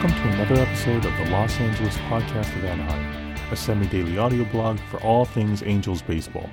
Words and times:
Welcome 0.00 0.22
to 0.22 0.34
another 0.34 0.62
episode 0.62 1.04
of 1.04 1.14
the 1.18 1.30
Los 1.30 1.60
Angeles 1.60 1.94
Podcast 1.98 2.56
of 2.56 2.64
Anaheim, 2.64 3.36
a 3.52 3.54
semi 3.54 3.84
daily 3.88 4.16
audio 4.16 4.46
blog 4.46 4.78
for 4.90 4.98
all 5.02 5.26
things 5.26 5.62
Angels 5.62 6.00
baseball. 6.00 6.48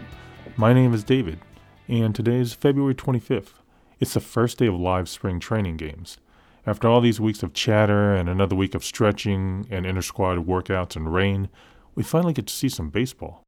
My 0.57 0.73
name 0.73 0.93
is 0.93 1.05
David, 1.05 1.39
and 1.87 2.13
today 2.13 2.39
is 2.39 2.51
February 2.51 2.93
25th. 2.93 3.61
It's 4.01 4.15
the 4.15 4.19
first 4.19 4.57
day 4.57 4.65
of 4.65 4.75
live 4.75 5.07
spring 5.07 5.39
training 5.39 5.77
games. 5.77 6.17
After 6.65 6.89
all 6.89 6.99
these 6.99 7.21
weeks 7.21 7.41
of 7.41 7.53
chatter 7.53 8.13
and 8.13 8.27
another 8.27 8.53
week 8.53 8.75
of 8.75 8.83
stretching 8.83 9.65
and 9.71 9.85
inter 9.85 10.01
squad 10.01 10.45
workouts 10.45 10.97
and 10.97 11.13
rain, 11.13 11.47
we 11.95 12.03
finally 12.03 12.33
get 12.33 12.47
to 12.47 12.53
see 12.53 12.67
some 12.67 12.89
baseball. 12.89 13.45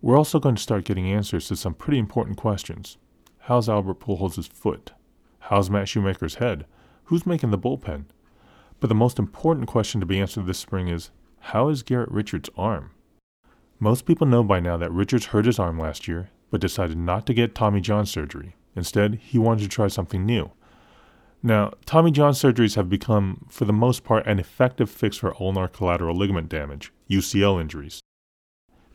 We're 0.00 0.18
also 0.18 0.38
going 0.38 0.54
to 0.54 0.62
start 0.62 0.84
getting 0.84 1.10
answers 1.10 1.48
to 1.48 1.56
some 1.56 1.74
pretty 1.74 1.98
important 1.98 2.36
questions. 2.36 2.96
How's 3.40 3.68
Albert 3.68 3.98
Pujols' 3.98 4.48
foot? 4.48 4.92
How's 5.40 5.68
Matt 5.68 5.88
Shoemaker's 5.88 6.36
head? 6.36 6.64
Who's 7.06 7.26
making 7.26 7.50
the 7.50 7.58
bullpen? 7.58 8.04
But 8.80 8.88
the 8.88 8.94
most 8.94 9.18
important 9.18 9.68
question 9.68 10.00
to 10.00 10.06
be 10.06 10.18
answered 10.18 10.46
this 10.46 10.58
spring 10.58 10.88
is 10.88 11.10
how 11.40 11.68
is 11.68 11.82
Garrett 11.82 12.10
Richards' 12.10 12.50
arm? 12.56 12.90
Most 13.78 14.06
people 14.06 14.26
know 14.26 14.42
by 14.42 14.60
now 14.60 14.76
that 14.78 14.92
Richards 14.92 15.26
hurt 15.26 15.46
his 15.46 15.58
arm 15.58 15.78
last 15.78 16.08
year, 16.08 16.30
but 16.50 16.60
decided 16.60 16.96
not 16.98 17.26
to 17.26 17.34
get 17.34 17.54
Tommy 17.54 17.80
John 17.80 18.06
surgery. 18.06 18.56
Instead, 18.74 19.14
he 19.22 19.38
wanted 19.38 19.62
to 19.62 19.68
try 19.68 19.88
something 19.88 20.24
new. 20.24 20.50
Now, 21.42 21.72
Tommy 21.86 22.10
John 22.10 22.32
surgeries 22.32 22.76
have 22.76 22.90
become, 22.90 23.46
for 23.48 23.64
the 23.64 23.72
most 23.72 24.04
part, 24.04 24.26
an 24.26 24.38
effective 24.38 24.90
fix 24.90 25.16
for 25.16 25.34
ulnar 25.40 25.68
collateral 25.68 26.16
ligament 26.16 26.48
damage, 26.48 26.92
UCL 27.08 27.60
injuries. 27.60 28.00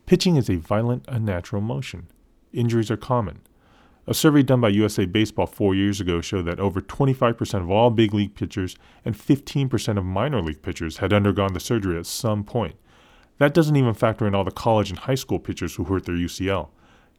Pitching 0.05 0.35
is 0.35 0.49
a 0.49 0.57
violent, 0.57 1.05
unnatural 1.07 1.63
motion. 1.63 2.07
Injuries 2.53 2.91
are 2.91 2.97
common. 2.97 3.41
A 4.07 4.13
survey 4.13 4.43
done 4.43 4.61
by 4.61 4.69
USA 4.69 5.05
Baseball 5.05 5.47
four 5.47 5.73
years 5.73 5.99
ago 5.99 6.21
showed 6.21 6.45
that 6.45 6.59
over 6.59 6.79
25% 6.79 7.61
of 7.61 7.71
all 7.71 7.89
big 7.89 8.13
league 8.13 8.35
pitchers 8.35 8.75
and 9.03 9.17
15% 9.17 9.97
of 9.97 10.05
minor 10.05 10.41
league 10.43 10.61
pitchers 10.61 10.97
had 10.97 11.11
undergone 11.11 11.53
the 11.53 11.59
surgery 11.59 11.97
at 11.97 12.05
some 12.05 12.43
point. 12.43 12.75
That 13.39 13.53
doesn't 13.53 13.75
even 13.75 13.95
factor 13.95 14.27
in 14.27 14.35
all 14.35 14.43
the 14.43 14.51
college 14.51 14.91
and 14.91 14.99
high 14.99 15.15
school 15.15 15.39
pitchers 15.39 15.75
who 15.75 15.85
hurt 15.85 16.05
their 16.05 16.15
UCL. 16.15 16.69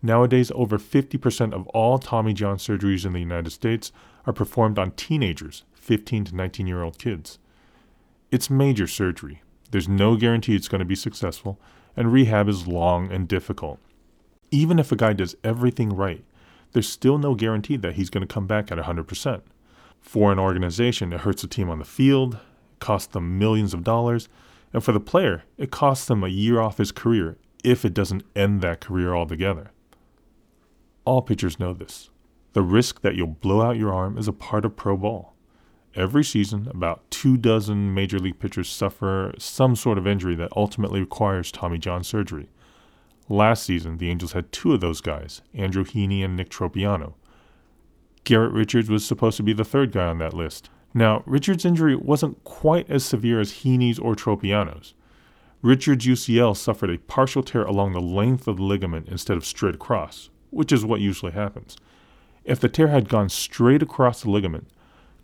Nowadays, 0.01 0.53
over 0.55 0.78
50% 0.78 1.53
of 1.53 1.67
all 1.69 1.98
Tommy 1.98 2.33
John 2.33 2.56
surgeries 2.56 3.05
in 3.05 3.12
the 3.12 3.19
United 3.21 3.50
States 3.50 3.91
are 4.25 4.33
performed 4.33 4.78
on 4.78 4.93
teenagers, 4.93 5.65
15 5.75 6.27
to 6.27 6.37
19 6.37 6.67
year 6.69 6.83
old 6.83 6.98
kids. 6.98 7.41
It's 8.31 8.48
major 8.48 8.87
surgery. 8.87 9.43
There's 9.73 9.89
no 9.89 10.17
guarantee 10.17 10.55
it's 10.55 10.69
going 10.69 10.78
to 10.78 10.84
be 10.84 10.95
successful, 10.95 11.59
and 11.97 12.12
rehab 12.12 12.48
is 12.48 12.69
long 12.69 13.11
and 13.11 13.27
difficult. 13.27 13.81
Even 14.53 14.78
if 14.78 14.93
a 14.93 14.97
guy 14.97 15.12
does 15.12 15.34
everything 15.43 15.91
right, 15.91 16.25
there's 16.77 16.86
still 16.86 17.16
no 17.16 17.34
guarantee 17.34 17.78
that 17.78 17.94
he's 17.94 18.10
going 18.10 18.20
to 18.20 18.34
come 18.34 18.46
back 18.46 18.70
at 18.70 18.77
100%. 18.77 19.41
For 19.98 20.30
an 20.30 20.38
organization, 20.38 21.10
it 21.10 21.20
hurts 21.20 21.41
the 21.41 21.48
team 21.48 21.70
on 21.70 21.78
the 21.78 21.86
field, 21.86 22.38
costs 22.80 23.14
them 23.14 23.38
millions 23.38 23.72
of 23.72 23.82
dollars, 23.82 24.28
and 24.74 24.84
for 24.84 24.92
the 24.92 25.00
player, 25.00 25.44
it 25.56 25.70
costs 25.70 26.04
them 26.04 26.22
a 26.22 26.28
year 26.28 26.60
off 26.60 26.77
his 26.77 26.92
career 26.92 27.38
if 27.64 27.86
it 27.86 27.94
doesn't 27.94 28.24
end 28.36 28.60
that 28.60 28.82
career 28.82 29.14
altogether. 29.14 29.70
All 31.06 31.22
pitchers 31.22 31.58
know 31.58 31.72
this. 31.72 32.10
The 32.52 32.60
risk 32.60 33.00
that 33.00 33.14
you'll 33.14 33.28
blow 33.28 33.62
out 33.62 33.78
your 33.78 33.94
arm 33.94 34.19
is 34.19 34.28
a 34.28 34.32
part 34.34 34.66
of 34.66 34.77
pro 34.77 34.98
ball. 34.98 35.34
Every 35.94 36.24
season, 36.24 36.69
about 36.69 37.10
two 37.10 37.38
dozen 37.38 37.94
major 37.94 38.19
league 38.19 38.38
pitchers 38.38 38.69
suffer 38.69 39.32
some 39.38 39.76
sort 39.76 39.97
of 39.97 40.06
injury 40.06 40.34
that 40.34 40.53
ultimately 40.54 41.00
requires 41.00 41.50
Tommy 41.50 41.78
John 41.78 42.04
surgery. 42.04 42.50
Last 43.28 43.64
season, 43.64 43.98
the 43.98 44.10
Angels 44.10 44.32
had 44.32 44.53
two 44.53 44.72
of 44.72 44.81
those 44.81 45.00
guys, 45.00 45.42
Andrew 45.53 45.84
Heaney 45.84 46.25
and 46.25 46.37
Nick 46.37 46.48
Tropeano. 46.48 47.14
Garrett 48.25 48.53
Richards 48.53 48.88
was 48.88 49.04
supposed 49.04 49.37
to 49.37 49.42
be 49.42 49.53
the 49.53 49.64
third 49.64 49.92
guy 49.92 50.06
on 50.06 50.19
that 50.19 50.34
list. 50.34 50.70
Now, 50.94 51.22
Richards' 51.26 51.65
injury 51.65 51.94
wasn't 51.94 52.42
quite 52.44 52.88
as 52.88 53.04
severe 53.04 53.41
as 53.41 53.53
Heaney's 53.53 53.98
or 53.98 54.15
Tropeano's. 54.15 54.94
Richards' 55.62 56.06
UCL 56.06 56.56
suffered 56.56 56.91
a 56.91 56.98
partial 56.98 57.42
tear 57.42 57.65
along 57.65 57.92
the 57.92 58.00
length 58.00 58.47
of 58.47 58.56
the 58.56 58.62
ligament 58.62 59.09
instead 59.09 59.36
of 59.36 59.44
straight 59.44 59.75
across, 59.75 60.31
which 60.50 60.72
is 60.72 60.84
what 60.84 61.00
usually 61.00 61.32
happens. 61.32 61.76
If 62.44 62.60
the 62.60 62.69
tear 62.69 62.88
had 62.88 63.09
gone 63.09 63.28
straight 63.28 63.82
across 63.82 64.22
the 64.22 64.31
ligament, 64.31 64.69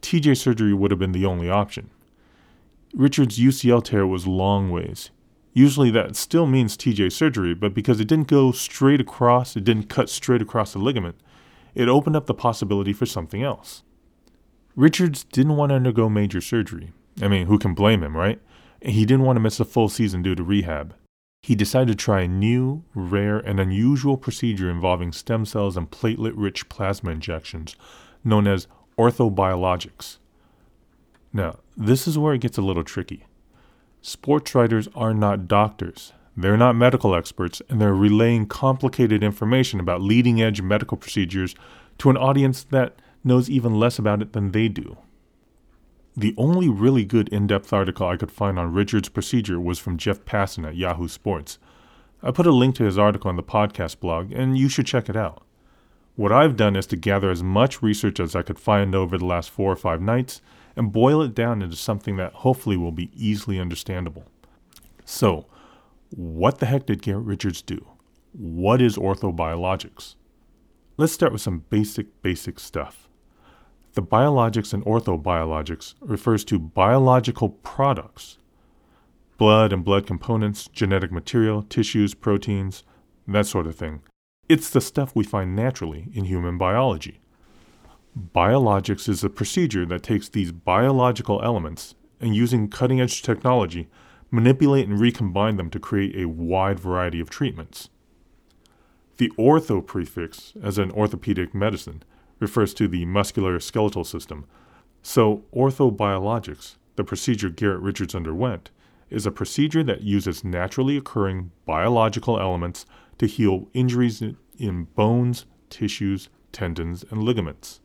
TJ 0.01 0.37
surgery 0.37 0.75
would 0.75 0.91
have 0.91 0.99
been 0.99 1.13
the 1.13 1.27
only 1.27 1.49
option. 1.49 1.91
Richards' 2.93 3.39
UCL 3.39 3.85
tear 3.85 4.07
was 4.07 4.27
long 4.27 4.71
ways. 4.71 5.11
Usually 5.53 5.91
that 5.91 6.17
still 6.17 6.47
means 6.47 6.77
TJ 6.77 7.13
surgery, 7.13 7.55
but 7.55 7.75
because 7.75 8.01
it 8.01 8.09
didn't 8.09 8.29
go 8.29 8.53
straight 8.53 9.01
across, 9.01 9.55
it 9.57 9.65
didn't 9.65 9.91
cut 9.91 10.09
straight 10.09 10.41
across 10.41 10.73
the 10.73 10.79
ligament, 10.79 11.17
it 11.75 11.89
opened 11.89 12.17
up 12.17 12.27
the 12.27 12.35
possibility 12.35 12.93
for 12.93 13.07
something 13.07 13.43
else. 13.43 13.83
Richards 14.75 15.25
didn't 15.25 15.57
want 15.57 15.71
to 15.71 15.77
undergo 15.77 16.09
major 16.09 16.41
surgery. 16.41 16.93
I 17.21 17.29
mean, 17.29 17.47
who 17.47 17.59
can 17.59 17.75
blame 17.75 18.03
him, 18.03 18.17
right? 18.17 18.41
He 18.81 19.05
didn't 19.05 19.27
want 19.27 19.37
to 19.37 19.41
miss 19.41 19.61
a 19.61 19.65
full 19.65 19.89
season 19.91 20.23
due 20.23 20.35
to 20.35 20.43
rehab. 20.43 20.95
He 21.43 21.55
decided 21.55 21.99
to 21.99 22.05
try 22.05 22.23
a 22.23 22.29
new, 22.29 22.85
rare, 22.95 23.39
and 23.39 23.61
unusual 23.61 24.17
procedure 24.17 24.71
involving 24.71 25.13
stem 25.13 25.45
cells 25.45 25.77
and 25.77 25.91
platelet 25.91 26.35
rich 26.37 26.69
plasma 26.69 27.11
injections, 27.11 27.77
known 28.25 28.47
as 28.47 28.69
orthobiologics. 28.97 30.19
Now, 31.33 31.59
this 31.77 32.07
is 32.07 32.17
where 32.17 32.35
it 32.35 32.41
gets 32.41 32.59
a 32.59 32.63
little 32.63 32.85
tricky. 32.85 33.25
Sports 34.05 34.53
writers 34.53 34.89
are 34.97 35.15
not 35.15 35.47
doctors. 35.47 36.13
They're 36.37 36.57
not 36.57 36.75
medical 36.75 37.15
experts, 37.15 37.63
and 37.69 37.81
they're 37.81 37.95
relaying 37.95 38.47
complicated 38.47 39.23
information 39.23 39.79
about 39.79 40.03
leading 40.03 40.43
edge 40.43 40.61
medical 40.61 40.97
procedures 40.97 41.55
to 41.99 42.11
an 42.11 42.17
audience 42.17 42.65
that 42.65 42.97
knows 43.23 43.49
even 43.49 43.79
less 43.79 44.01
about 44.01 44.21
it 44.21 44.33
than 44.33 44.51
they 44.51 44.67
do. 44.67 44.97
The 46.17 46.35
only 46.37 46.69
really 46.69 47.05
good 47.05 47.29
in 47.29 47.47
depth 47.47 47.73
article 47.73 48.09
I 48.09 48.17
could 48.17 48.33
find 48.33 48.59
on 48.59 48.73
Richard's 48.73 49.09
procedure 49.09 49.61
was 49.61 49.79
from 49.79 49.99
Jeff 49.99 50.25
Passan 50.25 50.67
at 50.67 50.75
Yahoo 50.75 51.07
Sports. 51.07 51.61
I 52.25 52.33
put 52.33 52.47
a 52.47 52.51
link 52.51 52.75
to 52.77 52.85
his 52.85 52.99
article 52.99 53.29
on 53.29 53.37
the 53.37 53.43
podcast 53.45 54.01
blog, 54.01 54.33
and 54.33 54.59
you 54.59 54.69
should 54.69 54.87
check 54.87 55.09
it 55.09 55.17
out. 55.17 55.45
What 56.17 56.33
I've 56.33 56.57
done 56.57 56.75
is 56.75 56.87
to 56.87 56.97
gather 56.97 57.31
as 57.31 57.45
much 57.45 57.83
research 57.83 58.19
as 58.19 58.35
I 58.35 58.43
could 58.43 58.59
find 58.59 58.97
over 58.97 59.17
the 59.17 59.25
last 59.25 59.49
four 59.51 59.71
or 59.71 59.77
five 59.77 60.03
nights 60.03 60.41
and 60.77 60.93
boil 60.93 61.23
it 61.23 61.35
down 61.35 61.63
into 61.63 61.77
something 61.77 62.17
that 62.17 62.33
hopefully 62.33 62.77
will 62.77 62.93
be 62.93 63.11
easily 63.15 63.59
understandable. 63.59 64.25
So, 65.05 65.47
what 66.11 66.59
the 66.59 66.67
heck 66.67 66.87
did 66.87 67.03
Garrett 67.03 67.25
Richards 67.25 67.63
do? 67.63 67.87
What 68.33 68.81
is 68.81 68.97
orthobiologics? 68.97 70.15
Let's 70.97 71.13
start 71.13 71.33
with 71.33 71.41
some 71.43 71.65
basic, 71.71 72.23
basic 72.23 72.59
stuff. 72.61 73.09
The 73.95 74.03
biologics 74.03 74.73
and 74.73 74.85
orthobiologics 74.85 75.95
refers 76.01 76.45
to 76.47 76.59
biological 76.59 77.51
products 77.51 78.39
blood 79.39 79.73
and 79.73 79.85
blood 79.85 80.07
components, 80.07 80.69
genetic 80.73 81.11
material, 81.11 81.63
tissues, 81.65 82.15
proteins, 82.15 82.85
that 83.27 83.47
sort 83.47 83.67
of 83.67 83.75
thing. 83.75 84.01
It's 84.49 84.71
the 84.71 84.81
stuff 84.81 85.17
we 85.17 85.25
find 85.25 85.57
naturally 85.57 86.09
in 86.15 86.27
human 86.27 86.59
biology. 86.59 87.22
Biologics 88.19 89.09
is 89.09 89.25
a 89.25 89.31
procedure 89.31 89.87
that 89.87 90.03
takes 90.03 90.29
these 90.29 90.53
biological 90.53 91.41
elements 91.43 91.95
and 92.21 92.37
using 92.37 92.69
cutting 92.69 93.01
edge 93.01 93.23
technology, 93.23 93.89
manipulate 94.31 94.87
and 94.87 95.01
recombine 95.01 95.57
them 95.57 95.71
to 95.71 95.81
create 95.81 96.15
a 96.15 96.29
wide 96.29 96.79
variety 96.79 97.21
of 97.21 97.31
treatments. 97.31 97.89
The 99.17 99.31
ortho 99.39 99.85
prefix, 99.85 100.53
as 100.63 100.77
in 100.77 100.91
orthopedic 100.91 101.55
medicine, 101.55 102.03
refers 102.39 102.75
to 102.75 102.87
the 102.87 103.07
muscular 103.07 103.59
skeletal 103.61 104.05
system. 104.05 104.45
So, 105.03 105.45
orthobiologics, 105.55 106.77
the 106.97 107.05
procedure 107.05 107.49
Garrett 107.49 107.81
Richards 107.81 108.15
underwent, 108.15 108.71
is 109.09 109.25
a 109.25 109.31
procedure 109.31 109.83
that 109.85 110.03
uses 110.03 110.45
naturally 110.45 110.99
occurring 110.99 111.51
biological 111.65 112.39
elements 112.39 112.85
to 113.17 113.27
heal 113.27 113.69
injuries 113.73 114.23
in 114.59 114.85
bones, 114.95 115.47
tissues, 115.71 116.29
tendons, 116.53 117.07
and 117.11 117.23
ligaments. 117.23 117.81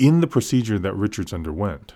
In 0.00 0.22
the 0.22 0.26
procedure 0.26 0.78
that 0.78 0.96
Richards 0.96 1.30
underwent, 1.30 1.92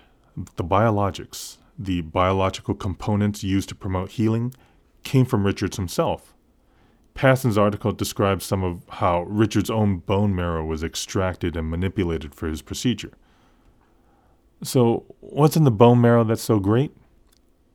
the 0.57 0.63
biologics, 0.63 1.57
the 1.75 2.01
biological 2.01 2.75
components 2.75 3.43
used 3.43 3.67
to 3.69 3.75
promote 3.75 4.11
healing, 4.11 4.53
came 5.01 5.25
from 5.25 5.43
Richards 5.43 5.77
himself. 5.77 6.35
Passan's 7.15 7.57
article 7.57 7.91
describes 7.93 8.45
some 8.45 8.63
of 8.63 8.83
how 8.87 9.23
Richards' 9.23 9.71
own 9.71 9.97
bone 9.97 10.35
marrow 10.35 10.63
was 10.63 10.83
extracted 10.83 11.57
and 11.57 11.67
manipulated 11.67 12.35
for 12.35 12.47
his 12.47 12.61
procedure. 12.61 13.13
So, 14.61 15.05
what's 15.21 15.57
in 15.57 15.63
the 15.63 15.71
bone 15.71 15.99
marrow 15.99 16.23
that's 16.23 16.43
so 16.43 16.59
great? 16.59 16.95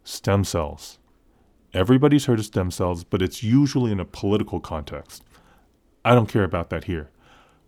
Stem 0.05 0.45
cells. 0.45 1.01
Everybody's 1.75 2.27
heard 2.27 2.39
of 2.39 2.45
stem 2.45 2.71
cells, 2.71 3.03
but 3.03 3.21
it's 3.21 3.43
usually 3.43 3.91
in 3.91 3.99
a 3.99 4.05
political 4.05 4.61
context. 4.61 5.25
I 6.05 6.15
don't 6.15 6.29
care 6.29 6.45
about 6.45 6.71
that 6.71 6.85
here. 6.85 7.11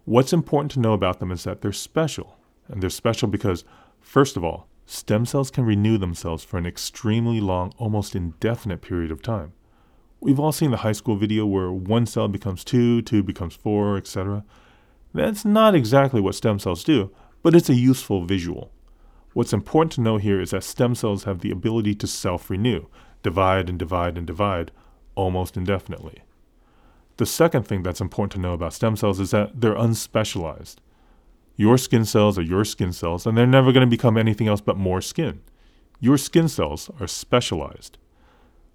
What's 0.04 0.32
important 0.32 0.70
to 0.72 0.80
know 0.80 0.92
about 0.92 1.18
them 1.18 1.32
is 1.32 1.42
that 1.42 1.60
they're 1.60 1.72
special. 1.72 2.38
And 2.72 2.82
they're 2.82 2.90
special 2.90 3.28
because, 3.28 3.64
first 4.00 4.36
of 4.36 4.42
all, 4.42 4.66
stem 4.86 5.26
cells 5.26 5.50
can 5.50 5.64
renew 5.64 5.98
themselves 5.98 6.42
for 6.42 6.56
an 6.56 6.66
extremely 6.66 7.40
long, 7.40 7.72
almost 7.76 8.16
indefinite 8.16 8.80
period 8.80 9.12
of 9.12 9.22
time. 9.22 9.52
We've 10.20 10.40
all 10.40 10.52
seen 10.52 10.70
the 10.70 10.78
high 10.78 10.92
school 10.92 11.16
video 11.16 11.44
where 11.44 11.70
one 11.70 12.06
cell 12.06 12.28
becomes 12.28 12.64
two, 12.64 13.02
two 13.02 13.22
becomes 13.22 13.54
four, 13.54 13.96
etc. 13.96 14.44
That's 15.12 15.44
not 15.44 15.74
exactly 15.74 16.20
what 16.20 16.34
stem 16.34 16.58
cells 16.58 16.82
do, 16.82 17.10
but 17.42 17.54
it's 17.54 17.68
a 17.68 17.74
useful 17.74 18.24
visual. 18.24 18.72
What's 19.34 19.52
important 19.52 19.92
to 19.92 20.00
know 20.00 20.16
here 20.16 20.40
is 20.40 20.50
that 20.50 20.64
stem 20.64 20.94
cells 20.94 21.24
have 21.24 21.40
the 21.40 21.50
ability 21.50 21.94
to 21.96 22.06
self 22.06 22.48
renew, 22.48 22.86
divide 23.22 23.68
and 23.68 23.78
divide 23.78 24.16
and 24.16 24.26
divide 24.26 24.70
almost 25.14 25.56
indefinitely. 25.56 26.22
The 27.18 27.26
second 27.26 27.64
thing 27.64 27.82
that's 27.82 28.00
important 28.00 28.32
to 28.32 28.40
know 28.40 28.54
about 28.54 28.72
stem 28.72 28.96
cells 28.96 29.20
is 29.20 29.30
that 29.32 29.60
they're 29.60 29.74
unspecialized. 29.74 30.76
Your 31.62 31.78
skin 31.78 32.04
cells 32.04 32.40
are 32.40 32.42
your 32.42 32.64
skin 32.64 32.92
cells, 32.92 33.24
and 33.24 33.38
they're 33.38 33.46
never 33.46 33.70
going 33.70 33.88
to 33.88 33.96
become 33.96 34.16
anything 34.16 34.48
else 34.48 34.60
but 34.60 34.76
more 34.76 35.00
skin. 35.00 35.42
Your 36.00 36.18
skin 36.18 36.48
cells 36.48 36.90
are 36.98 37.06
specialized. 37.06 37.98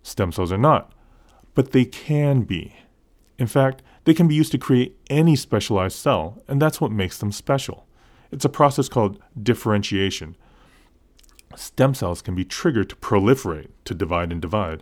Stem 0.03 0.31
cells 0.31 0.53
are 0.53 0.57
not, 0.57 0.93
but 1.53 1.73
they 1.73 1.83
can 1.83 2.43
be. 2.43 2.77
In 3.37 3.45
fact, 3.45 3.83
they 4.05 4.13
can 4.13 4.29
be 4.29 4.35
used 4.35 4.53
to 4.53 4.57
create 4.57 4.95
any 5.09 5.35
specialized 5.35 5.97
cell, 5.97 6.41
and 6.47 6.61
that's 6.61 6.79
what 6.79 6.93
makes 6.93 7.17
them 7.17 7.33
special. 7.33 7.85
It's 8.31 8.45
a 8.45 8.59
process 8.59 8.87
called 8.87 9.21
differentiation. 9.43 10.37
Stem 11.57 11.93
cells 11.93 12.21
can 12.21 12.35
be 12.35 12.45
triggered 12.45 12.89
to 12.91 12.95
proliferate, 12.95 13.67
to 13.83 13.95
divide 13.95 14.31
and 14.31 14.41
divide, 14.41 14.81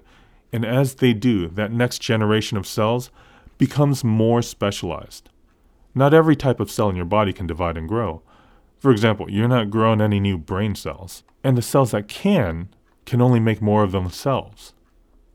and 0.53 0.63
as 0.63 0.93
they 0.93 1.13
do, 1.13 1.47
that 1.47 1.71
next 1.71 2.03
generation 2.03 2.55
of 2.55 2.67
cells 2.67 3.09
becomes 3.57 4.03
more 4.03 4.43
specialized. 4.43 5.31
Not 5.95 6.13
every 6.13 6.35
type 6.35 6.59
of 6.59 6.69
cell 6.69 6.89
in 6.89 6.97
your 6.97 7.05
body 7.05 7.31
can 7.31 7.47
divide 7.47 7.77
and 7.77 7.87
grow. 7.87 8.21
For 8.77 8.91
example, 8.91 9.31
you're 9.31 9.47
not 9.47 9.69
growing 9.69 10.01
any 10.01 10.19
new 10.19 10.37
brain 10.37 10.75
cells, 10.75 11.23
and 11.43 11.57
the 11.57 11.61
cells 11.61 11.91
that 11.91 12.09
can 12.09 12.67
can 13.05 13.21
only 13.21 13.39
make 13.39 13.61
more 13.61 13.83
of 13.83 13.93
themselves. 13.93 14.73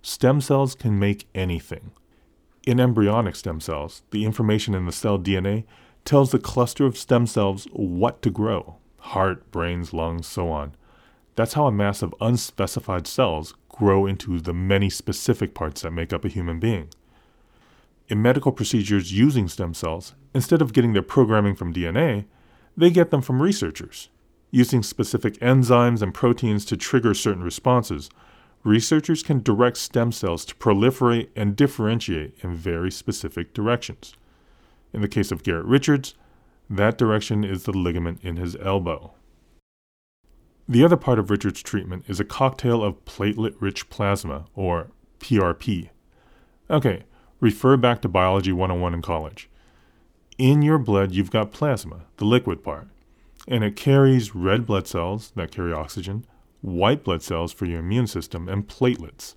Stem 0.02 0.40
cells 0.40 0.74
can 0.74 0.98
make 0.98 1.26
anything. 1.34 1.92
In 2.66 2.78
embryonic 2.78 3.36
stem 3.36 3.60
cells, 3.60 4.02
the 4.10 4.24
information 4.26 4.74
in 4.74 4.84
the 4.84 4.92
cell 4.92 5.18
DNA 5.18 5.64
tells 6.04 6.30
the 6.30 6.38
cluster 6.38 6.84
of 6.84 6.98
stem 6.98 7.26
cells 7.26 7.66
what 7.72 8.20
to 8.22 8.30
grow 8.30 8.76
heart, 8.98 9.50
brains, 9.50 9.94
lungs, 9.94 10.26
so 10.26 10.50
on. 10.50 10.74
That's 11.34 11.54
how 11.54 11.66
a 11.66 11.72
mass 11.72 12.02
of 12.02 12.14
unspecified 12.20 13.06
cells 13.06 13.54
grow 13.70 14.06
into 14.06 14.40
the 14.40 14.52
many 14.52 14.90
specific 14.90 15.54
parts 15.54 15.80
that 15.80 15.90
make 15.90 16.12
up 16.12 16.24
a 16.24 16.28
human 16.28 16.60
being. 16.60 16.90
In 18.10 18.20
medical 18.20 18.50
procedures 18.50 19.12
using 19.12 19.46
stem 19.46 19.72
cells, 19.72 20.16
instead 20.34 20.60
of 20.60 20.72
getting 20.72 20.94
their 20.94 21.00
programming 21.00 21.54
from 21.54 21.72
DNA, 21.72 22.24
they 22.76 22.90
get 22.90 23.12
them 23.12 23.22
from 23.22 23.40
researchers. 23.40 24.08
Using 24.50 24.82
specific 24.82 25.34
enzymes 25.34 26.02
and 26.02 26.12
proteins 26.12 26.64
to 26.64 26.76
trigger 26.76 27.14
certain 27.14 27.44
responses, 27.44 28.10
researchers 28.64 29.22
can 29.22 29.44
direct 29.44 29.76
stem 29.76 30.10
cells 30.10 30.44
to 30.46 30.56
proliferate 30.56 31.28
and 31.36 31.54
differentiate 31.54 32.34
in 32.42 32.52
very 32.52 32.90
specific 32.90 33.54
directions. 33.54 34.16
In 34.92 35.02
the 35.02 35.08
case 35.08 35.30
of 35.30 35.44
Garrett 35.44 35.66
Richards, 35.66 36.16
that 36.68 36.98
direction 36.98 37.44
is 37.44 37.62
the 37.62 37.72
ligament 37.72 38.18
in 38.24 38.38
his 38.38 38.56
elbow. 38.56 39.14
The 40.68 40.84
other 40.84 40.96
part 40.96 41.20
of 41.20 41.30
Richard's 41.30 41.62
treatment 41.62 42.06
is 42.08 42.18
a 42.18 42.24
cocktail 42.24 42.82
of 42.82 43.04
platelet 43.04 43.54
rich 43.60 43.88
plasma, 43.88 44.46
or 44.56 44.90
PRP. 45.20 45.90
Okay, 46.68 47.04
refer 47.40 47.76
back 47.76 48.02
to 48.02 48.08
Biology 48.08 48.52
101 48.52 48.94
in 48.94 49.02
college. 49.02 49.48
In 50.38 50.62
your 50.62 50.78
blood, 50.78 51.12
you've 51.12 51.30
got 51.30 51.52
plasma, 51.52 52.02
the 52.18 52.24
liquid 52.24 52.62
part, 52.62 52.88
and 53.48 53.64
it 53.64 53.76
carries 53.76 54.34
red 54.34 54.66
blood 54.66 54.86
cells 54.86 55.32
that 55.36 55.50
carry 55.50 55.72
oxygen, 55.72 56.26
white 56.60 57.02
blood 57.02 57.22
cells 57.22 57.52
for 57.52 57.64
your 57.64 57.80
immune 57.80 58.06
system, 58.06 58.48
and 58.48 58.68
platelets. 58.68 59.34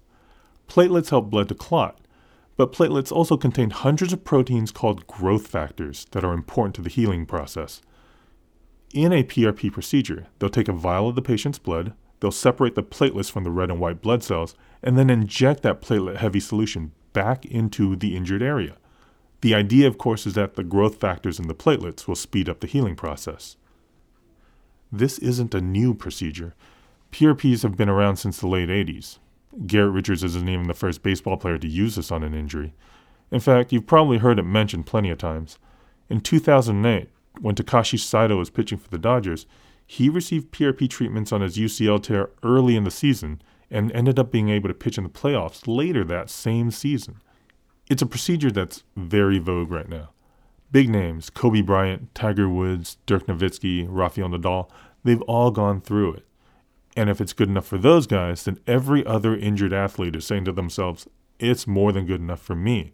Platelets 0.68 1.10
help 1.10 1.30
blood 1.30 1.50
to 1.50 1.56
clot, 1.56 2.00
but 2.56 2.74
platelets 2.74 3.12
also 3.12 3.38
contain 3.38 3.70
hundreds 3.70 4.14
of 4.14 4.24
proteins 4.24 4.72
called 4.72 5.08
growth 5.08 5.48
factors 5.48 6.06
that 6.12 6.24
are 6.24 6.34
important 6.34 6.76
to 6.76 6.82
the 6.82 6.90
healing 6.90 7.26
process. 7.26 7.82
In 8.94 9.12
a 9.12 9.24
PRP 9.24 9.72
procedure, 9.72 10.28
they'll 10.38 10.50
take 10.50 10.68
a 10.68 10.74
vial 10.74 11.10
of 11.10 11.16
the 11.16 11.22
patient's 11.22 11.58
blood, 11.58 11.94
they'll 12.20 12.32
separate 12.32 12.76
the 12.76 12.84
platelets 12.84 13.32
from 13.32 13.44
the 13.44 13.52
red 13.52 13.72
and 13.72 13.80
white 13.80 14.02
blood 14.02 14.24
cells, 14.24 14.56
and 14.84 14.98
then 14.98 15.10
inject 15.10 15.64
that 15.64 15.82
platelet 15.82 16.18
heavy 16.18 16.40
solution 16.40 16.92
back 17.14 17.46
into 17.46 17.96
the 17.96 18.16
injured 18.16 18.42
area. 18.42 18.78
The 19.42 19.54
idea, 19.54 19.88
of 19.88 19.98
course, 19.98 20.26
is 20.26 20.34
that 20.34 20.56
the 20.56 20.64
growth 20.64 21.00
factors 21.00 21.40
in 21.40 21.48
the 21.48 21.56
platelets 21.56 22.08
will 22.08 22.16
speed 22.16 22.48
up 22.50 22.60
the 22.60 22.68
healing 22.68 22.96
process. 22.96 23.58
This 24.92 25.18
isn't 25.20 25.56
a 25.56 25.62
new 25.62 25.94
procedure. 25.94 26.54
PRPs 27.12 27.64
have 27.64 27.76
been 27.78 27.90
around 27.90 28.18
since 28.18 28.40
the 28.40 28.48
late 28.48 28.70
80s. 28.70 29.20
Garrett 29.68 29.94
Richards 29.94 30.24
isn't 30.24 30.50
even 30.50 30.68
the 30.68 30.74
first 30.74 31.04
baseball 31.04 31.38
player 31.38 31.58
to 31.58 31.68
use 31.68 31.96
this 31.96 32.12
on 32.12 32.24
an 32.24 32.34
injury. 32.34 32.74
In 33.32 33.40
fact, 33.40 33.72
you've 33.72 33.88
probably 33.88 34.20
heard 34.20 34.40
it 34.40 34.44
mentioned 34.44 34.86
plenty 34.86 35.10
of 35.10 35.18
times. 35.18 35.58
In 36.10 36.22
2008, 36.22 37.10
when 37.40 37.56
Takashi 37.56 38.00
Saito 38.00 38.38
was 38.38 38.50
pitching 38.50 38.78
for 38.78 38.90
the 38.90 38.98
Dodgers, 38.98 39.46
he 39.86 40.10
received 40.10 40.52
PRP 40.52 40.90
treatments 40.90 41.32
on 41.32 41.42
his 41.42 41.58
UCL 41.58 42.04
tear 42.04 42.30
early 42.44 42.76
in 42.76 42.84
the 42.84 42.92
season 42.92 43.42
and 43.74 43.92
ended 43.92 44.20
up 44.20 44.32
being 44.32 44.50
able 44.50 44.70
to 44.70 44.74
pitch 44.74 44.98
in 44.98 45.04
the 45.04 45.10
playoffs 45.10 45.64
later 45.66 46.04
that 46.06 46.30
same 46.30 46.72
season. 46.72 47.20
It's 47.90 48.02
a 48.02 48.06
procedure 48.06 48.52
that's 48.52 48.84
very 48.96 49.40
vogue 49.40 49.72
right 49.72 49.90
now. 49.90 50.12
Big 50.72 50.90
names, 50.90 51.30
Kobe 51.30 51.62
Bryant, 51.62 52.14
Tiger 52.16 52.48
Woods, 52.48 52.98
Dirk 53.06 53.26
Nowitzki, 53.28 53.86
Rafael 53.90 54.30
Nadal, 54.30 54.70
they've 55.04 55.22
all 55.24 55.52
gone 55.52 55.82
through 55.82 56.14
it. 56.14 56.26
And 56.96 57.10
if 57.10 57.20
it's 57.20 57.34
good 57.34 57.50
enough 57.50 57.66
for 57.66 57.78
those 57.78 58.08
guys, 58.08 58.46
then 58.46 58.60
every 58.68 59.06
other 59.06 59.36
injured 59.36 59.74
athlete 59.74 60.16
is 60.16 60.26
saying 60.26 60.46
to 60.46 60.52
themselves, 60.52 61.08
it's 61.40 61.68
more 61.68 61.92
than 61.92 62.06
good 62.06 62.22
enough 62.22 62.42
for 62.42 62.56
me. 62.56 62.94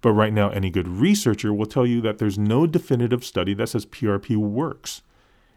But 0.00 0.12
right 0.12 0.32
now, 0.32 0.50
any 0.50 0.70
good 0.70 0.86
researcher 0.86 1.52
will 1.52 1.66
tell 1.66 1.86
you 1.86 2.00
that 2.02 2.18
there's 2.18 2.38
no 2.38 2.66
definitive 2.66 3.24
study 3.24 3.54
that 3.54 3.70
says 3.70 3.84
PRP 3.86 4.36
works. 4.36 5.02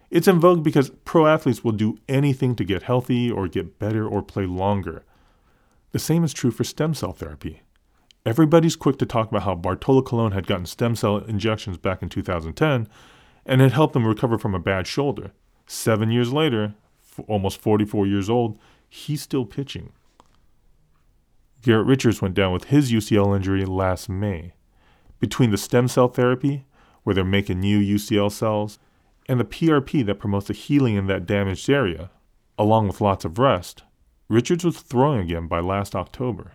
It's 0.09 0.27
in 0.27 0.39
vogue 0.39 0.63
because 0.63 0.89
pro 1.05 1.27
athletes 1.27 1.63
will 1.63 1.71
do 1.71 1.97
anything 2.07 2.55
to 2.55 2.63
get 2.63 2.83
healthy 2.83 3.29
or 3.29 3.47
get 3.47 3.77
better 3.77 4.07
or 4.07 4.21
play 4.23 4.45
longer. 4.45 5.03
The 5.91 5.99
same 5.99 6.23
is 6.23 6.33
true 6.33 6.51
for 6.51 6.63
stem 6.63 6.93
cell 6.93 7.11
therapy. 7.11 7.61
Everybody's 8.25 8.75
quick 8.75 8.97
to 8.99 9.05
talk 9.05 9.29
about 9.29 9.43
how 9.43 9.55
Bartolo 9.55 10.01
Colon 10.01 10.33
had 10.33 10.47
gotten 10.47 10.65
stem 10.65 10.95
cell 10.95 11.17
injections 11.17 11.77
back 11.77 12.01
in 12.01 12.09
2010 12.09 12.87
and 13.45 13.61
it 13.61 13.71
helped 13.71 13.95
him 13.95 14.05
recover 14.05 14.37
from 14.37 14.53
a 14.53 14.59
bad 14.59 14.87
shoulder. 14.87 15.31
Seven 15.65 16.11
years 16.11 16.33
later, 16.33 16.75
almost 17.27 17.61
44 17.61 18.07
years 18.07 18.29
old, 18.29 18.59
he's 18.87 19.21
still 19.21 19.45
pitching. 19.45 19.91
Garrett 21.61 21.87
Richards 21.87 22.21
went 22.21 22.35
down 22.35 22.53
with 22.53 22.65
his 22.65 22.91
UCL 22.91 23.35
injury 23.35 23.65
last 23.65 24.09
May. 24.09 24.53
Between 25.19 25.51
the 25.51 25.57
stem 25.57 25.87
cell 25.87 26.07
therapy, 26.07 26.65
where 27.03 27.13
they're 27.13 27.25
making 27.25 27.59
new 27.59 27.79
UCL 27.79 28.31
cells, 28.31 28.79
and 29.29 29.39
the 29.39 29.45
PRP 29.45 30.03
that 30.07 30.17
promotes 30.19 30.47
the 30.47 30.53
healing 30.53 30.95
in 30.95 31.05
that 31.05 31.27
damaged 31.27 31.69
area, 31.69 32.09
along 32.57 32.87
with 32.87 32.99
lots 32.99 33.23
of 33.23 33.37
rest, 33.37 33.83
Richards 34.27 34.65
was 34.65 34.79
throwing 34.79 35.19
again 35.19 35.45
by 35.45 35.59
last 35.59 35.95
October. 35.95 36.53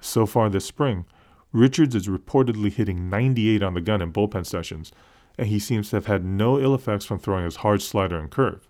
So 0.00 0.24
far 0.24 0.48
this 0.48 0.64
spring, 0.64 1.04
Richards 1.52 1.96
is 1.96 2.06
reportedly 2.06 2.72
hitting 2.72 3.10
98 3.10 3.64
on 3.64 3.74
the 3.74 3.80
gun 3.80 4.00
in 4.00 4.12
bullpen 4.12 4.46
sessions, 4.46 4.92
and 5.36 5.48
he 5.48 5.58
seems 5.58 5.90
to 5.90 5.96
have 5.96 6.06
had 6.06 6.24
no 6.24 6.60
ill 6.60 6.76
effects 6.76 7.04
from 7.04 7.18
throwing 7.18 7.44
his 7.44 7.56
hard 7.56 7.82
slider 7.82 8.20
and 8.20 8.30
curve. 8.30 8.68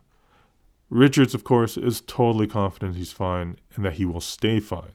Richards, 0.89 1.35
of 1.35 1.45
course, 1.45 1.77
is 1.77 2.01
totally 2.01 2.47
confident 2.47 2.97
he's 2.97 3.13
fine 3.13 3.59
and 3.77 3.85
that 3.85 3.95
he 3.95 4.07
will 4.07 4.23
stay 4.23 4.61
fine. 4.61 4.95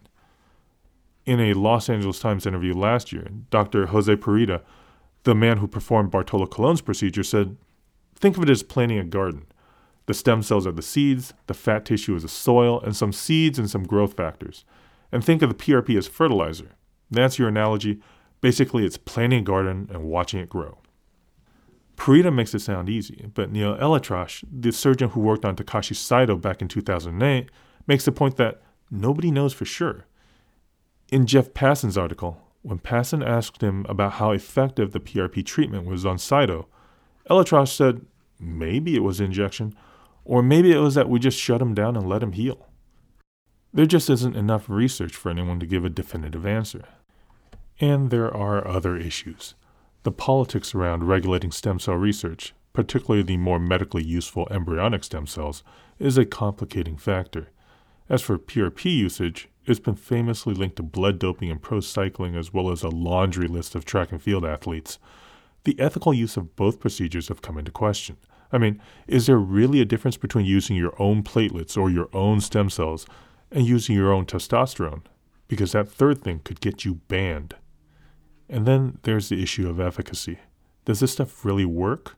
In 1.28 1.40
a 1.40 1.54
Los 1.54 1.90
Angeles 1.90 2.20
Times 2.20 2.48
interview 2.48 2.74
last 2.74 3.12
year, 3.12 3.28
Dr. 3.52 3.88
Jose 3.88 4.16
Purita, 4.16 4.62
the 5.24 5.36
man 5.36 5.58
who 5.58 5.68
performed 5.68 6.10
Bartolo 6.10 6.48
Colon's 6.48 6.82
procedure, 6.82 7.24
said 7.24 7.56
Think 8.16 8.38
of 8.38 8.44
it 8.44 8.50
as 8.50 8.64
planting 8.64 9.00
a 9.00 9.04
garden. 9.04 9.46
The 10.06 10.14
stem 10.14 10.44
cells 10.44 10.68
are 10.68 10.72
the 10.72 10.82
seeds, 10.82 11.34
the 11.48 11.54
fat 11.54 11.86
tissue 11.86 12.16
is 12.16 12.24
the 12.24 12.30
soil, 12.30 12.80
and 12.82 12.96
some 12.96 13.12
seeds 13.12 13.58
and 13.58 13.70
some 13.70 13.84
growth 13.84 14.16
factors. 14.16 14.66
And 15.12 15.24
think 15.24 15.42
of 15.42 15.50
the 15.50 15.56
PRP 15.56 15.98
as 15.98 16.08
fertilizer. 16.08 16.76
That's 17.10 17.40
your 17.40 17.48
analogy. 17.48 18.00
Basically, 18.42 18.86
it's 18.86 18.98
planting 18.98 19.40
a 19.40 19.44
garden 19.44 19.90
and 19.92 20.04
watching 20.04 20.40
it 20.40 20.50
grow. 20.50 20.80
Purita 21.98 22.34
makes 22.34 22.54
it 22.54 22.60
sound 22.60 22.90
easy, 22.90 23.28
but 23.34 23.52
Neil 23.52 23.76
ElAttrache, 23.78 24.44
the 24.52 24.72
surgeon 24.72 25.10
who 25.10 25.22
worked 25.22 25.46
on 25.46 25.56
Takashi 25.56 25.96
Saito 25.96 26.36
back 26.36 26.62
in 26.62 26.68
2008, 26.68 27.50
makes 27.88 28.06
the 28.06 28.12
point 28.12 28.38
that 28.38 28.62
nobody 28.92 29.32
knows 29.32 29.54
for 29.54 29.66
sure. 29.66 30.06
In 31.12 31.26
Jeff 31.26 31.54
Passan's 31.54 31.98
article, 31.98 32.42
when 32.64 32.80
Passan 32.80 33.26
asked 33.26 33.62
him 33.62 33.86
about 33.88 34.14
how 34.14 34.32
effective 34.32 34.92
the 34.92 35.00
PRP 35.00 35.46
treatment 35.46 35.86
was 35.86 36.06
on 36.06 36.18
Saito, 36.18 36.68
ElAttrache 37.30 37.68
said 37.68 38.06
maybe 38.40 38.96
it 38.96 39.04
was 39.04 39.20
injection, 39.20 39.74
or 40.24 40.42
maybe 40.42 40.72
it 40.72 40.80
was 40.80 40.96
that 40.96 41.10
we 41.10 41.20
just 41.20 41.40
shut 41.40 41.62
him 41.62 41.74
down 41.74 41.96
and 41.96 42.08
let 42.08 42.24
him 42.24 42.34
heal. 42.34 42.68
There 43.74 43.86
just 43.86 44.10
isn't 44.10 44.36
enough 44.36 44.70
research 44.70 45.16
for 45.16 45.30
anyone 45.30 45.60
to 45.60 45.66
give 45.66 45.84
a 45.84 45.90
definitive 45.90 46.46
answer. 46.46 46.86
And 47.80 48.10
there 48.10 48.34
are 48.34 48.66
other 48.66 48.96
issues. 48.96 49.54
The 50.04 50.12
politics 50.12 50.74
around 50.74 51.08
regulating 51.08 51.52
stem 51.52 51.80
cell 51.80 51.96
research, 51.96 52.54
particularly 52.74 53.24
the 53.24 53.38
more 53.38 53.60
medically 53.60 54.04
useful 54.04 54.48
embryonic 54.50 55.04
stem 55.04 55.28
cells, 55.28 55.64
is 56.00 56.18
a 56.18 56.26
complicating 56.26 56.96
factor. 56.96 57.50
As 58.08 58.22
for 58.22 58.38
PRP 58.38 58.86
usage, 58.96 59.50
it's 59.66 59.80
been 59.80 59.96
famously 59.96 60.54
linked 60.54 60.76
to 60.76 60.84
blood 60.84 61.18
doping 61.18 61.50
and 61.50 61.62
pro 61.62 61.80
cycling, 61.80 62.36
as 62.36 62.54
well 62.54 62.70
as 62.70 62.84
a 62.84 62.90
laundry 62.90 63.48
list 63.48 63.74
of 63.74 63.84
track 63.84 64.12
and 64.12 64.22
field 64.22 64.46
athletes. 64.46 65.00
The 65.66 65.80
ethical 65.80 66.14
use 66.14 66.38
of 66.38 66.56
both 66.56 66.80
procedures 66.80 67.28
have 67.28 67.42
come 67.42 67.58
into 67.58 67.72
question, 67.72 68.18
I 68.52 68.58
mean, 68.58 68.82
is 69.08 69.26
there 69.26 69.38
really 69.38 69.82
a 69.82 69.86
difference 69.86 70.18
between 70.18 70.46
using 70.46 70.76
your 70.76 70.94
own 71.02 71.24
platelets 71.24 71.78
or 71.78 71.90
your 71.90 72.08
own 72.14 72.40
stem 72.40 72.70
cells 72.70 73.06
and 73.52 73.66
using 73.66 73.96
your 73.96 74.14
own 74.14 74.26
testosterone? 74.26 75.02
Because 75.48 75.74
that 75.74 75.90
third 75.90 76.24
thing 76.24 76.40
could 76.44 76.62
get 76.62 76.86
you 76.86 76.96
banned. 77.10 77.56
And 78.48 78.66
then 78.66 79.00
there's 79.04 79.30
the 79.30 79.42
issue 79.42 79.68
of 79.68 79.80
efficacy. 79.80 80.40
Does 80.86 81.00
this 81.00 81.14
stuff 81.14 81.44
really 81.44 81.66
work? 81.66 82.16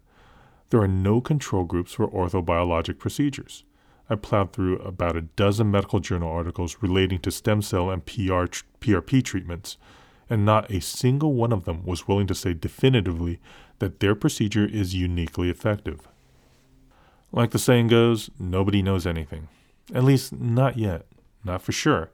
There 0.70 0.82
are 0.82 0.88
no 0.88 1.22
control 1.22 1.64
groups 1.64 1.94
for 1.94 2.08
orthobiologic 2.08 3.00
procedures. 3.00 3.64
I 4.10 4.16
plowed 4.16 4.54
through 4.54 4.80
about 4.80 5.16
a 5.16 5.22
dozen 5.22 5.72
medical 5.72 6.00
journal 6.00 6.32
articles 6.32 6.78
relating 6.82 7.20
to 7.20 7.32
stem 7.32 7.62
cell 7.62 7.90
and 7.90 8.06
PR, 8.06 8.46
PRP 8.80 9.24
treatments, 9.24 9.78
and 10.30 10.46
not 10.46 10.72
a 10.72 10.82
single 10.82 11.34
one 11.34 11.54
of 11.54 11.66
them 11.66 11.86
was 11.86 12.08
willing 12.08 12.28
to 12.28 12.36
say 12.36 12.54
definitively 12.54 13.40
that 13.80 14.00
their 14.00 14.16
procedure 14.16 14.66
is 14.66 14.96
uniquely 14.96 15.50
effective. 15.50 16.08
Like 17.32 17.52
the 17.52 17.60
saying 17.60 17.88
goes, 17.88 18.30
nobody 18.40 18.82
knows 18.82 19.06
anything. 19.06 19.48
At 19.94 20.04
least, 20.04 20.34
not 20.34 20.78
yet. 20.78 21.06
Not 21.44 21.62
for 21.62 21.72
sure. 21.72 22.12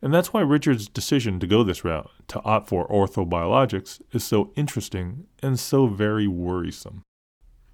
And 0.00 0.12
that's 0.12 0.32
why 0.32 0.40
Richard's 0.40 0.88
decision 0.88 1.38
to 1.40 1.46
go 1.46 1.62
this 1.62 1.84
route, 1.84 2.10
to 2.28 2.42
opt 2.42 2.68
for 2.68 2.88
orthobiologics, 2.88 4.00
is 4.12 4.24
so 4.24 4.50
interesting 4.56 5.26
and 5.42 5.58
so 5.58 5.86
very 5.86 6.26
worrisome. 6.26 7.02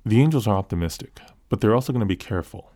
The 0.04 0.20
Angels 0.20 0.46
are 0.46 0.56
optimistic, 0.56 1.20
but 1.48 1.60
they're 1.60 1.74
also 1.74 1.92
going 1.92 2.00
to 2.00 2.06
be 2.06 2.16
careful. 2.16 2.70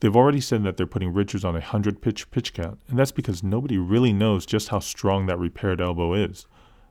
They've 0.00 0.16
already 0.16 0.40
said 0.40 0.64
that 0.64 0.76
they're 0.76 0.86
putting 0.86 1.12
Richards 1.12 1.44
on 1.44 1.54
a 1.54 1.60
100 1.60 2.02
pitch 2.02 2.30
pitch 2.30 2.52
count, 2.52 2.78
and 2.88 2.98
that's 2.98 3.12
because 3.12 3.42
nobody 3.42 3.78
really 3.78 4.12
knows 4.12 4.44
just 4.44 4.68
how 4.68 4.80
strong 4.80 5.26
that 5.26 5.38
repaired 5.38 5.80
elbow 5.80 6.14
is. 6.14 6.46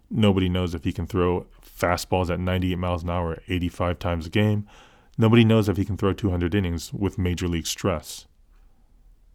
Nobody 0.09 0.49
knows 0.49 0.73
if 0.73 0.83
he 0.83 0.93
can 0.93 1.07
throw 1.07 1.45
fastballs 1.61 2.29
at 2.29 2.39
98 2.39 2.77
miles 2.77 3.03
an 3.03 3.09
hour 3.09 3.41
85 3.47 3.99
times 3.99 4.27
a 4.27 4.29
game. 4.29 4.67
Nobody 5.17 5.43
knows 5.43 5.69
if 5.69 5.77
he 5.77 5.85
can 5.85 5.97
throw 5.97 6.13
200 6.13 6.55
innings 6.55 6.93
with 6.93 7.17
major 7.17 7.47
league 7.47 7.67
stress. 7.67 8.25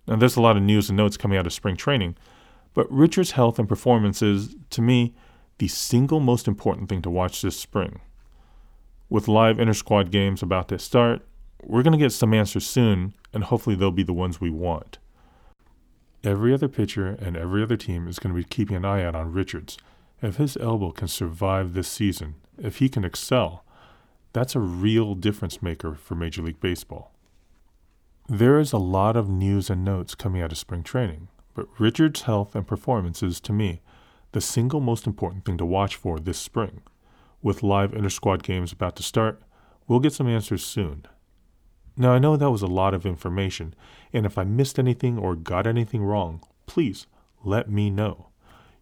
Now, 0.06 0.16
there's 0.16 0.36
a 0.36 0.40
lot 0.40 0.56
of 0.56 0.62
news 0.62 0.88
and 0.88 0.96
notes 0.96 1.16
coming 1.16 1.36
out 1.38 1.46
of 1.46 1.52
spring 1.52 1.76
training, 1.76 2.16
but 2.74 2.90
Richard's 2.90 3.32
health 3.32 3.58
and 3.58 3.68
performance 3.68 4.22
is, 4.22 4.56
to 4.70 4.80
me, 4.80 5.14
the 5.58 5.68
single 5.68 6.20
most 6.20 6.48
important 6.48 6.88
thing 6.88 7.02
to 7.02 7.10
watch 7.10 7.42
this 7.42 7.58
spring. 7.58 8.00
With 9.10 9.28
live 9.28 9.58
inter 9.58 9.72
squad 9.72 10.10
games 10.10 10.42
about 10.42 10.68
to 10.68 10.78
start, 10.78 11.26
we're 11.62 11.82
going 11.82 11.92
to 11.92 11.98
get 11.98 12.12
some 12.12 12.34
answers 12.34 12.66
soon, 12.66 13.14
and 13.32 13.44
hopefully 13.44 13.76
they'll 13.76 13.90
be 13.90 14.02
the 14.02 14.12
ones 14.12 14.40
we 14.40 14.50
want. 14.50 14.98
Every 16.24 16.52
other 16.52 16.68
pitcher 16.68 17.16
and 17.20 17.36
every 17.36 17.62
other 17.62 17.76
team 17.76 18.08
is 18.08 18.18
going 18.18 18.34
to 18.34 18.40
be 18.40 18.44
keeping 18.44 18.76
an 18.76 18.84
eye 18.84 19.04
out 19.04 19.14
on 19.14 19.32
Richards. 19.32 19.78
If 20.20 20.36
his 20.36 20.56
elbow 20.56 20.90
can 20.90 21.08
survive 21.08 21.74
this 21.74 21.88
season, 21.88 22.34
if 22.58 22.78
he 22.78 22.88
can 22.88 23.04
excel, 23.04 23.64
that's 24.32 24.56
a 24.56 24.60
real 24.60 25.14
difference 25.14 25.62
maker 25.62 25.94
for 25.94 26.14
Major 26.14 26.42
League 26.42 26.60
Baseball. 26.60 27.12
There 28.28 28.58
is 28.58 28.72
a 28.72 28.78
lot 28.78 29.16
of 29.16 29.28
news 29.28 29.70
and 29.70 29.84
notes 29.84 30.14
coming 30.14 30.42
out 30.42 30.52
of 30.52 30.58
spring 30.58 30.82
training, 30.82 31.28
but 31.54 31.68
Richard's 31.78 32.22
health 32.22 32.54
and 32.54 32.66
performance 32.66 33.22
is, 33.22 33.40
to 33.40 33.52
me, 33.52 33.80
the 34.32 34.40
single 34.40 34.80
most 34.80 35.06
important 35.06 35.44
thing 35.44 35.56
to 35.56 35.64
watch 35.64 35.96
for 35.96 36.18
this 36.18 36.38
spring. 36.38 36.82
With 37.42 37.62
live 37.62 37.94
inter 37.94 38.10
squad 38.10 38.42
games 38.42 38.72
about 38.72 38.96
to 38.96 39.02
start, 39.02 39.40
we'll 39.86 40.00
get 40.00 40.12
some 40.12 40.28
answers 40.28 40.64
soon. 40.64 41.06
Now, 42.00 42.12
I 42.12 42.20
know 42.20 42.36
that 42.36 42.52
was 42.52 42.62
a 42.62 42.68
lot 42.68 42.94
of 42.94 43.04
information, 43.04 43.74
and 44.12 44.24
if 44.24 44.38
I 44.38 44.44
missed 44.44 44.78
anything 44.78 45.18
or 45.18 45.34
got 45.34 45.66
anything 45.66 46.04
wrong, 46.04 46.40
please 46.66 47.08
let 47.42 47.68
me 47.68 47.90
know. 47.90 48.28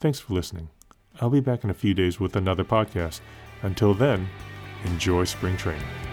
Thanks 0.00 0.20
for 0.20 0.32
listening. 0.32 0.70
I'll 1.20 1.30
be 1.30 1.40
back 1.40 1.62
in 1.62 1.70
a 1.70 1.74
few 1.74 1.94
days 1.94 2.18
with 2.18 2.34
another 2.36 2.64
podcast. 2.64 3.20
Until 3.62 3.94
then, 3.94 4.28
enjoy 4.84 5.24
spring 5.24 5.56
training. 5.56 6.03